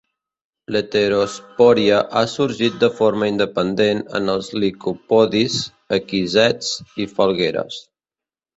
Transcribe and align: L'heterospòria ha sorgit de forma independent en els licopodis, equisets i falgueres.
L'heterospòria 0.75 1.99
ha 2.13 2.23
sorgit 2.31 2.79
de 2.85 2.89
forma 3.01 3.29
independent 3.33 4.01
en 4.21 4.33
els 4.35 4.51
licopodis, 4.65 5.61
equisets 6.01 6.75
i 7.07 7.11
falgueres. 7.17 7.81